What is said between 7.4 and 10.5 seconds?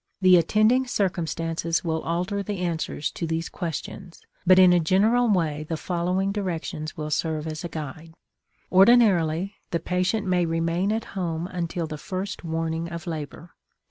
as a guide. Ordinarily, the patient may